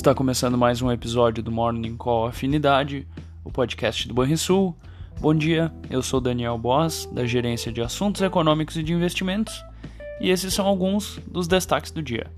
[0.00, 3.06] Está começando mais um episódio do Morning Call Afinidade,
[3.44, 4.74] o podcast do Banrisul.
[5.20, 9.62] Bom dia, eu sou Daniel Boas, da Gerência de Assuntos Econômicos e de Investimentos,
[10.18, 12.28] e esses são alguns dos destaques do dia.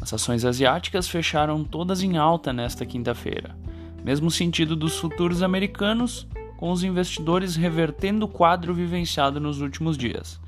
[0.00, 3.56] As ações asiáticas fecharam todas em alta nesta quinta-feira,
[4.04, 6.26] mesmo sentido dos futuros americanos,
[6.56, 10.40] com os investidores revertendo o quadro vivenciado nos últimos dias.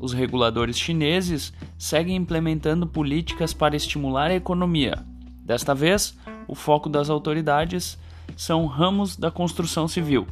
[0.00, 5.06] Os reguladores chineses seguem implementando políticas para estimular a economia
[5.48, 6.14] Desta vez,
[6.46, 7.98] o foco das autoridades
[8.36, 10.26] são ramos da construção civil.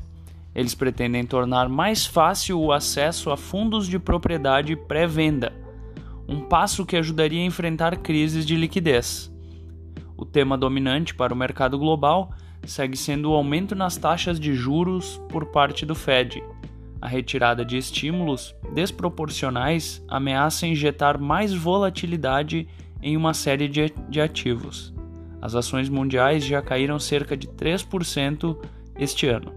[0.55, 5.55] Eles pretendem tornar mais fácil o acesso a fundos de propriedade pré-venda,
[6.29, 9.33] um passo que ajudaria a enfrentar crises de liquidez.
[10.19, 12.31] O tema dominante para o mercado global
[12.67, 16.45] segue sendo o aumento nas taxas de juros por parte do Fed.
[17.01, 22.69] A retirada de estímulos desproporcionais ameaça injetar mais volatilidade
[23.01, 24.96] em uma série de ativos.
[25.41, 28.57] As ações mundiais já caíram cerca de 3%
[28.99, 29.53] este ano.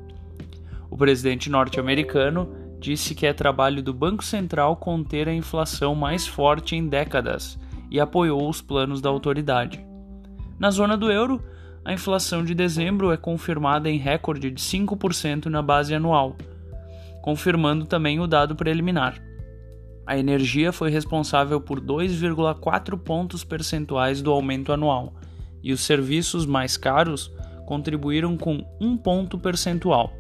[0.90, 2.50] O presidente norte-americano
[2.80, 7.60] disse que é trabalho do Banco Central conter a inflação mais forte em décadas
[7.92, 9.84] e apoiou os planos da autoridade.
[10.58, 11.42] Na zona do euro,
[11.84, 16.36] a inflação de dezembro é confirmada em recorde de 5% na base anual,
[17.22, 19.22] confirmando também o dado preliminar.
[20.06, 25.14] A energia foi responsável por 2,4 pontos percentuais do aumento anual
[25.64, 27.32] e os serviços mais caros
[27.66, 30.14] contribuíram com um ponto percentual.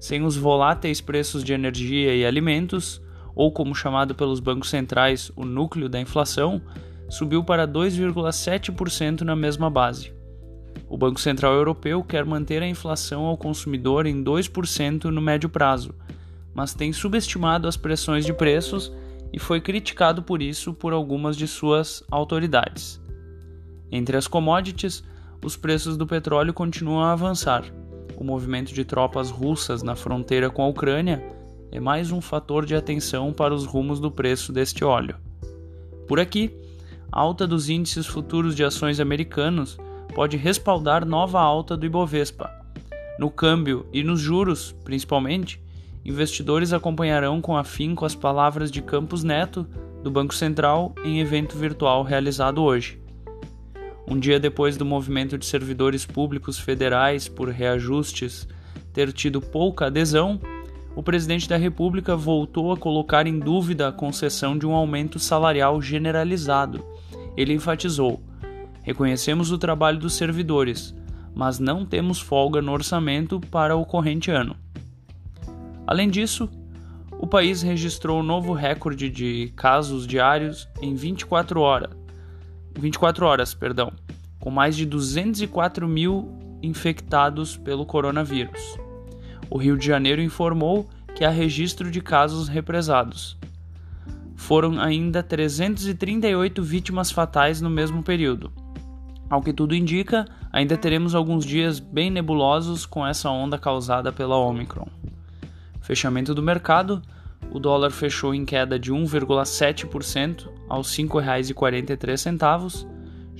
[0.00, 3.00] Sem os voláteis preços de energia e alimentos,
[3.34, 6.60] ou como chamado pelos bancos centrais, o núcleo da inflação,
[7.08, 10.12] subiu para 2,7% na mesma base.
[10.88, 15.94] O Banco Central Europeu quer manter a inflação ao consumidor em 2% no médio prazo,
[16.54, 18.92] mas tem subestimado as pressões de preços
[19.32, 23.01] e foi criticado por isso por algumas de suas autoridades.
[23.92, 25.04] Entre as commodities,
[25.44, 27.62] os preços do petróleo continuam a avançar.
[28.16, 31.22] O movimento de tropas russas na fronteira com a Ucrânia
[31.70, 35.16] é mais um fator de atenção para os rumos do preço deste óleo.
[36.08, 36.56] Por aqui,
[37.10, 39.76] a alta dos índices futuros de ações americanos
[40.14, 42.50] pode respaldar nova alta do Ibovespa.
[43.18, 45.60] No câmbio e nos juros, principalmente,
[46.02, 49.66] investidores acompanharão com afinco as palavras de Campos Neto,
[50.02, 53.01] do Banco Central, em evento virtual realizado hoje.
[54.12, 58.46] Um dia depois do movimento de servidores públicos federais por reajustes
[58.92, 60.38] ter tido pouca adesão,
[60.94, 65.80] o presidente da República voltou a colocar em dúvida a concessão de um aumento salarial
[65.80, 66.84] generalizado.
[67.38, 68.22] Ele enfatizou:
[68.82, 70.94] reconhecemos o trabalho dos servidores,
[71.34, 74.54] mas não temos folga no orçamento para o corrente ano.
[75.86, 76.50] Além disso,
[77.12, 82.02] o país registrou um novo recorde de casos diários em 24 horas,
[82.78, 83.92] 24 horas, perdão,
[84.42, 88.76] com mais de 204 mil infectados pelo coronavírus.
[89.48, 93.38] O Rio de Janeiro informou que há registro de casos represados.
[94.34, 98.50] Foram ainda 338 vítimas fatais no mesmo período.
[99.30, 104.36] Ao que tudo indica, ainda teremos alguns dias bem nebulosos com essa onda causada pela
[104.36, 104.88] Omicron.
[105.80, 107.00] Fechamento do mercado:
[107.52, 112.91] o dólar fechou em queda de 1,7% aos R$ 5,43.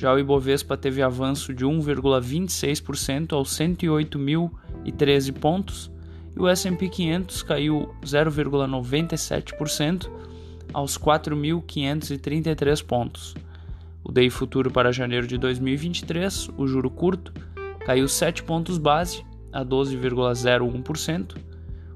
[0.02, 5.92] Já o Ibovespa teve avanço de 1,26% aos 108.013 pontos
[6.34, 10.10] e o S&P 500 caiu 0,97%
[10.74, 13.36] aos 4.533 pontos.
[14.02, 17.32] O DI futuro para janeiro de 2023, o juro curto,
[17.86, 21.36] caiu 7 pontos base a 12,01%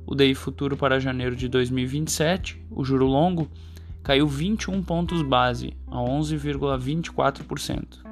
[0.06, 3.50] o DI futuro para janeiro de 2027, o juro longo,
[4.06, 8.04] caiu 21 pontos base a 11,24%.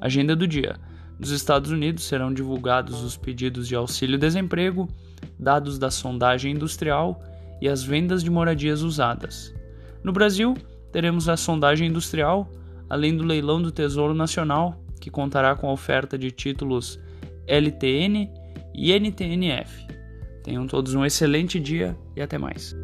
[0.00, 0.74] Agenda do dia.
[1.16, 4.88] Nos Estados Unidos serão divulgados os pedidos de auxílio-desemprego,
[5.38, 7.22] dados da sondagem industrial
[7.60, 9.54] e as vendas de moradias usadas.
[10.02, 10.56] No Brasil,
[10.90, 12.50] teremos a sondagem industrial,
[12.90, 16.98] além do leilão do Tesouro Nacional, que contará com a oferta de títulos
[17.46, 18.28] LTN
[18.74, 19.86] e NTNF.
[20.42, 22.74] Tenham todos um excelente dia e até mais.